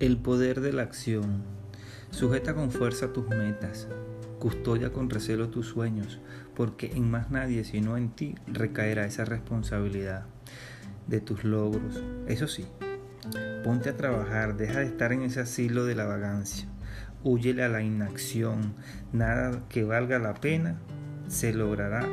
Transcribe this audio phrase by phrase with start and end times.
[0.00, 1.42] El poder de la acción.
[2.12, 3.88] Sujeta con fuerza tus metas.
[4.38, 6.20] Custodia con recelo tus sueños,
[6.54, 10.26] porque en más nadie sino en ti recaerá esa responsabilidad
[11.08, 12.00] de tus logros.
[12.28, 12.66] Eso sí,
[13.64, 16.68] ponte a trabajar, deja de estar en ese asilo de la vagancia.
[17.24, 18.74] Huyele a la inacción.
[19.12, 20.78] Nada que valga la pena
[21.26, 22.08] se logrará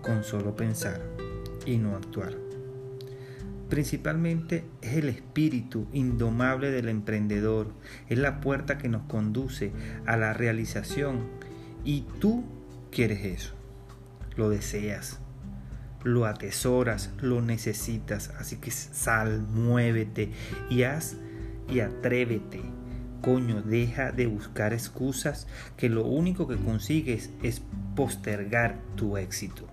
[0.00, 1.02] con solo pensar
[1.66, 2.36] y no actuar.
[3.68, 7.72] Principalmente es el espíritu indomable del emprendedor,
[8.08, 9.72] es la puerta que nos conduce
[10.06, 11.28] a la realización
[11.84, 12.44] y tú
[12.92, 13.54] quieres eso,
[14.36, 15.18] lo deseas,
[16.04, 20.30] lo atesoras, lo necesitas, así que sal, muévete
[20.70, 21.16] y haz
[21.68, 22.60] y atrévete.
[23.20, 27.62] Coño, deja de buscar excusas que lo único que consigues es
[27.96, 29.66] postergar tu éxito.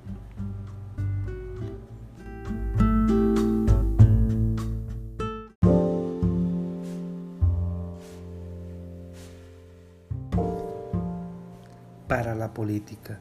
[12.14, 13.18] Para la política.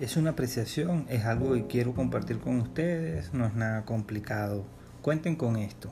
[0.00, 4.66] Es una apreciación, es algo que quiero compartir con ustedes, no es nada complicado.
[5.00, 5.90] Cuenten con esto.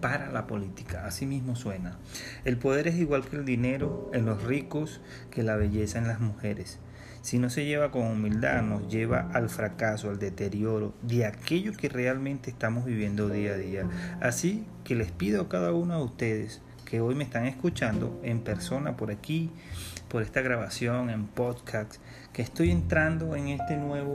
[0.00, 1.98] Para la política, así mismo suena.
[2.44, 5.00] El poder es igual que el dinero en los ricos,
[5.32, 6.78] que la belleza en las mujeres.
[7.20, 11.88] Si no se lleva con humildad, nos lleva al fracaso, al deterioro de aquello que
[11.88, 13.88] realmente estamos viviendo día a día.
[14.20, 18.40] Así que les pido a cada uno de ustedes que hoy me están escuchando en
[18.40, 19.48] persona por aquí,
[20.08, 21.96] por esta grabación en podcast,
[22.32, 24.14] que estoy entrando en este nuevo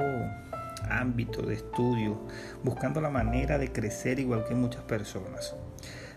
[0.89, 2.19] ámbito de estudio,
[2.65, 5.55] buscando la manera de crecer igual que muchas personas.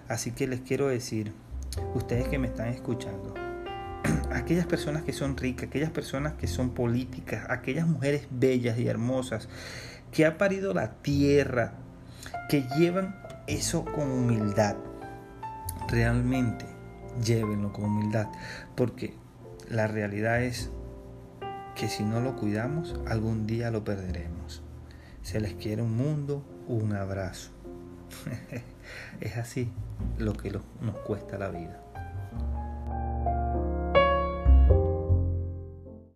[0.09, 1.33] Así que les quiero decir,
[1.95, 3.35] ustedes que me están escuchando,
[4.33, 9.49] aquellas personas que son ricas, aquellas personas que son políticas, aquellas mujeres bellas y hermosas
[10.11, 11.75] que ha parido la tierra,
[12.49, 13.15] que llevan
[13.47, 14.75] eso con humildad,
[15.89, 16.67] realmente
[17.25, 18.29] llévenlo con humildad,
[18.77, 19.15] porque
[19.69, 20.71] la realidad es
[21.75, 24.63] que si no lo cuidamos, algún día lo perderemos.
[25.23, 27.51] Se les quiere un mundo, un abrazo.
[29.21, 29.71] es así
[30.19, 31.83] lo que nos cuesta la vida.